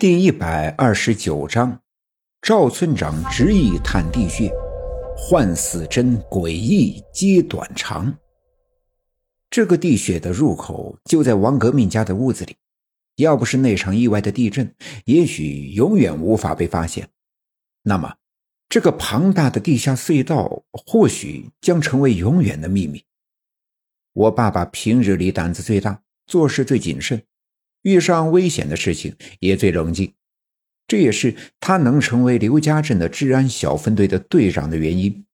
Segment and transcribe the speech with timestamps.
[0.00, 1.78] 第一百二十九章，
[2.40, 4.50] 赵村长执意探地穴，
[5.14, 8.16] 幻死真，诡异皆短长。
[9.50, 12.56] 这个地穴的入口就在王革命家的屋子里，
[13.16, 14.74] 要不是那场意外的地震，
[15.04, 17.06] 也许永远无法被发现。
[17.82, 18.14] 那么，
[18.70, 23.04] 这个庞大的地下隧道或许将成为永远的秘密。
[24.14, 27.22] 我爸爸平日里胆子最大，做事最谨慎。
[27.82, 30.12] 遇上危险的事情也最冷静，
[30.86, 35.24] 这也是他能成为刘家镇的治安小分队的队长的原因。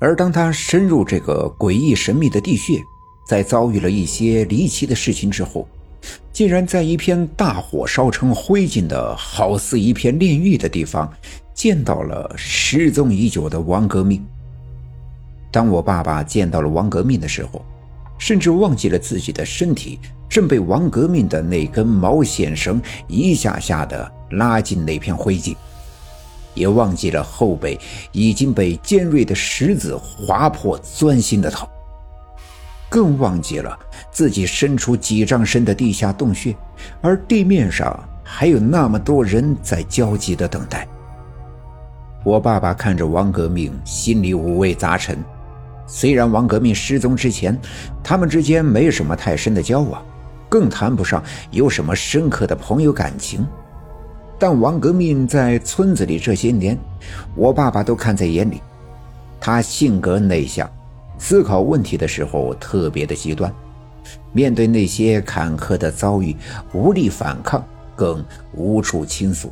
[0.00, 2.80] 而当他深入这个诡异神秘的地穴，
[3.28, 5.68] 在遭遇了一些离奇的事情之后，
[6.32, 11.08] 竟然在一片大火烧成灰烬的好似一片炼狱的地方，
[11.54, 14.26] 见到了失踪已久的王革命。
[15.52, 17.64] 当我爸爸见到了王革命的时候，
[18.18, 20.00] 甚至忘记了自己的身体。
[20.32, 25.54] 正被王革命的那根毛线绳一下下的拉进那片灰烬，
[26.54, 27.78] 也忘记了后背
[28.12, 31.68] 已经被尖锐的石子划破钻心的疼，
[32.88, 33.78] 更忘记了
[34.10, 36.56] 自己身处几丈深的地下洞穴，
[37.02, 40.88] 而地面上还有那么多人在焦急的等待。
[42.24, 45.22] 我爸爸看着王革命，心里五味杂陈。
[45.86, 47.54] 虽然王革命失踪之前，
[48.02, 50.02] 他们之间没什么太深的交往。
[50.52, 53.46] 更谈不上有什么深刻的朋友感情，
[54.38, 56.78] 但王革命在村子里这些年，
[57.34, 58.60] 我爸爸都看在眼里。
[59.40, 60.70] 他性格内向，
[61.16, 63.50] 思考问题的时候特别的极端，
[64.30, 66.36] 面对那些坎坷的遭遇，
[66.74, 67.64] 无力反抗，
[67.96, 68.22] 更
[68.52, 69.50] 无处倾诉。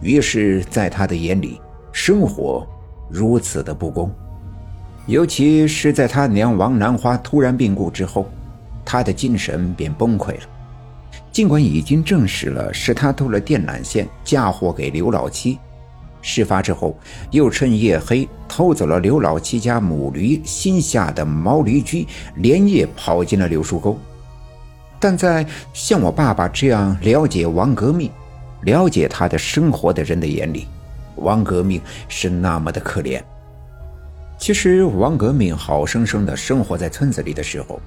[0.00, 1.60] 于是，在他的眼里，
[1.90, 2.64] 生活
[3.08, 4.08] 如此的不公，
[5.06, 8.24] 尤其是在他娘王兰花突然病故之后。
[8.84, 10.42] 他的精神便崩溃了。
[11.32, 15.58] 尽管已经证实了是他偷了电缆线嫁祸给刘老七，
[16.20, 16.98] 事发之后
[17.30, 23.96] 又趁夜黑偷走了刘老七家母驴新下的毛驴驹，连夜跑进了柳树沟。
[24.98, 28.10] 但在像我爸爸这样了解王革命、
[28.62, 30.66] 了解他的生活的人的眼里，
[31.16, 33.22] 王革命是那么的可怜。
[34.36, 37.80] 其实，王革命好生生的生活在村子里的时候。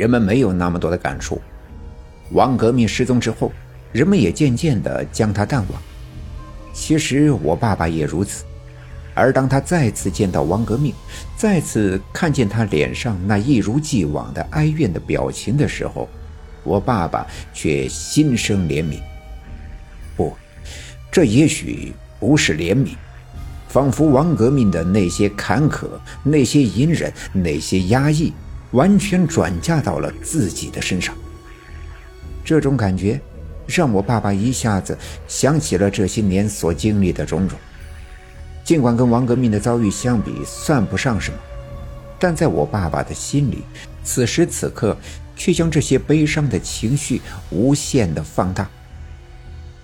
[0.00, 1.38] 人们没有那么多的感触。
[2.30, 3.52] 王革命失踪之后，
[3.92, 5.82] 人们也渐渐地将他淡忘。
[6.72, 8.44] 其实我爸爸也如此。
[9.12, 10.94] 而当他再次见到王革命，
[11.36, 16.08] 再次看见他脸上那一如既往的哀怨的表情的时候，
[16.64, 19.00] 我爸爸却心生怜悯。
[20.16, 20.34] 不，
[21.12, 22.94] 这也许不是怜悯，
[23.68, 25.86] 仿佛王革命的那些坎坷、
[26.22, 28.32] 那些隐忍、那些压抑。
[28.72, 31.14] 完全转嫁到了自己的身上。
[32.44, 33.20] 这种感觉
[33.66, 34.96] 让我爸爸一下子
[35.28, 37.58] 想起了这些年所经历的种种。
[38.64, 41.38] 尽管跟王革命的遭遇相比算不上什么，
[42.18, 43.64] 但在我爸爸的心里，
[44.04, 44.96] 此时此刻
[45.34, 47.20] 却将这些悲伤的情绪
[47.50, 48.68] 无限的放大。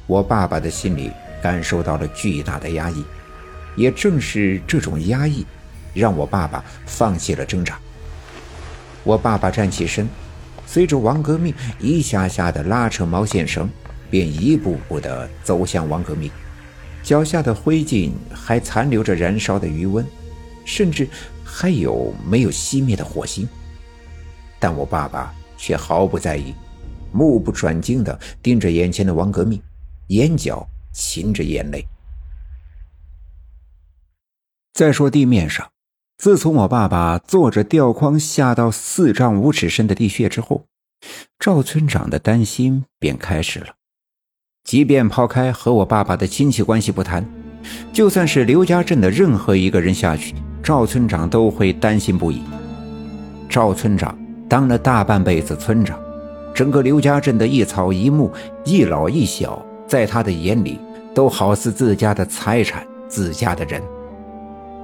[0.07, 1.11] 我爸爸的心里
[1.43, 3.05] 感受到了巨大的压抑，
[3.75, 5.45] 也正是这种压抑，
[5.93, 7.79] 让我爸爸放弃了挣扎。
[9.07, 10.09] 我爸爸站起身，
[10.67, 13.71] 随着王革命一下下的拉扯毛线绳，
[14.11, 16.29] 便一步步的走向王革命。
[17.05, 20.05] 脚下的灰烬还残留着燃烧的余温，
[20.65, 21.09] 甚至
[21.45, 23.49] 还有没有熄灭的火星。
[24.59, 26.53] 但我爸爸却毫不在意，
[27.13, 29.63] 目不转睛的盯着眼前的王革命，
[30.09, 31.87] 眼角噙着眼泪。
[34.75, 35.65] 再说地面上。
[36.19, 40.65] 自从我爸爸坐着吊筐下到四丈五尺深的地穴之后，
[41.39, 43.67] 赵村长的担心便开始了。
[44.65, 47.25] 即便抛开和我爸爸的亲戚关系不谈，
[47.93, 52.43] 就算是刘家镇的任何一个人下去，赵村长都会担心不已。
[53.49, 54.19] 赵村长
[54.49, 56.01] 当了大半辈子村长，
[56.55, 58.33] 整个刘家镇的一草一木、
[58.65, 60.81] 一老一小，在他的眼里
[61.15, 63.83] 都好似自家的财产、自家的人。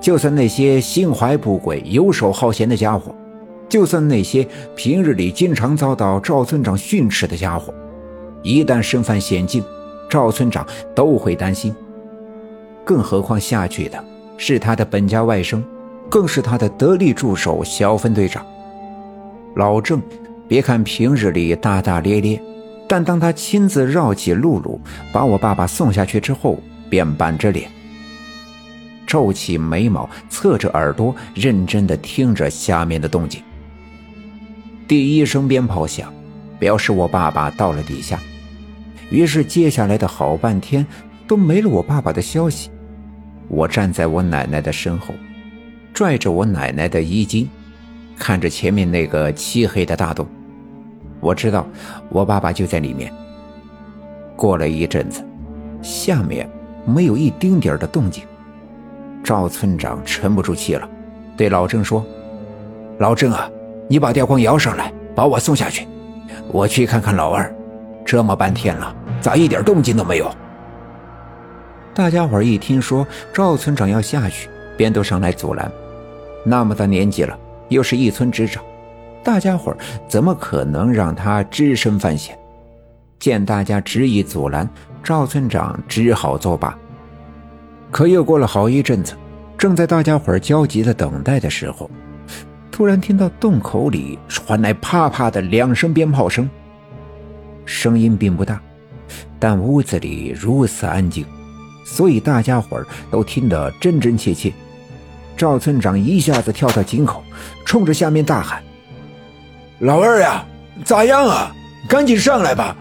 [0.02, 3.14] 就算那些心怀不轨、游手好闲的家伙，
[3.68, 4.44] 就算那些
[4.74, 7.72] 平日里经常遭到赵村长训斥的家伙，
[8.42, 9.64] 一旦身犯险境，
[10.10, 11.72] 赵村长都会担心。
[12.84, 14.04] 更何况下去的
[14.36, 15.62] 是他的本家外甥，
[16.10, 18.44] 更是他的得力助手小分队长
[19.54, 20.02] 老郑。
[20.48, 22.42] 别看平日里大大咧咧，
[22.88, 24.80] 但当他亲自绕起露露，
[25.12, 26.58] 把我爸爸送下去之后，
[26.90, 27.70] 便板着脸。
[29.12, 33.42] 皱起眉毛，侧着耳朵，认真地听着下面的动静。
[34.88, 36.10] 第一声鞭炮响，
[36.58, 38.18] 表示我爸爸到了底下。
[39.10, 40.86] 于是接下来的好半天
[41.26, 42.70] 都没了我爸爸的消息。
[43.48, 45.12] 我站在我奶奶的身后，
[45.92, 47.46] 拽着我奶奶的衣襟，
[48.16, 50.26] 看着前面那个漆黑的大洞。
[51.20, 51.66] 我知道
[52.08, 53.12] 我爸爸就在里面。
[54.36, 55.22] 过了一阵子，
[55.82, 56.48] 下面
[56.86, 58.24] 没有一丁点的动静。
[59.22, 60.88] 赵村长沉不住气了，
[61.36, 62.04] 对老郑说
[62.98, 63.48] ：“老郑啊，
[63.88, 65.86] 你把吊筐摇上来，把我送下去。
[66.48, 67.52] 我去看看老二。
[68.04, 70.30] 这么半天了，咋一点动静都没有？”
[71.94, 75.70] 大家伙一听说赵村长要下去，便都上来阻拦。
[76.44, 77.38] 那么大年纪了，
[77.68, 78.62] 又是一村之长，
[79.22, 79.76] 大家伙
[80.08, 82.36] 怎么可能让他只身犯险？
[83.20, 84.68] 见大家执意阻拦，
[85.00, 86.76] 赵村长只好作罢。
[87.92, 89.12] 可又过了好一阵子，
[89.58, 91.90] 正在大家伙焦急的等待的时候，
[92.70, 96.48] 突然听到洞口里传来啪啪的两声鞭炮声。
[97.66, 98.58] 声音并不大，
[99.38, 101.26] 但屋子里如此安静，
[101.84, 104.50] 所以大家伙都听得真真切切。
[105.36, 107.22] 赵村长一下子跳到井口，
[107.66, 108.62] 冲着下面大喊
[109.80, 110.42] ：“老二呀，
[110.82, 111.54] 咋样啊？
[111.86, 112.74] 赶紧上来吧！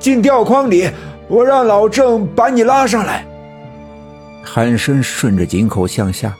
[0.00, 0.90] 进吊筐里，
[1.28, 3.24] 我让老郑把你拉上来。”
[4.48, 6.32] 喊声顺着井口向下，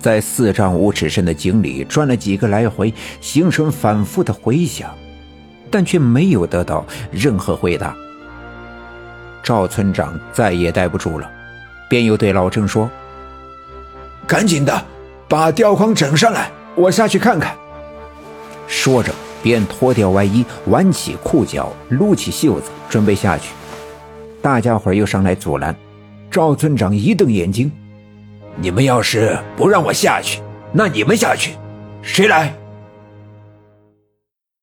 [0.00, 4.90] 在四丈五尺深的井里转了几个来回，形成反复的回响，
[5.70, 7.96] 但却没有得到任何回答。
[9.44, 11.30] 赵村长再也待不住了，
[11.88, 12.90] 便又对老郑说
[14.26, 14.84] ：“赶紧的，
[15.28, 17.56] 把吊筐整上来，我下去看看。”
[18.66, 23.50] 说着，便脱掉外衣，挽起裤脚，撸起袖子，准备下去。
[24.42, 25.74] 大家伙又上来阻拦。
[26.30, 27.70] 赵村长一瞪眼睛
[28.60, 30.40] ：“你们要是不让我下去，
[30.72, 31.52] 那你们下去，
[32.02, 32.52] 谁来？”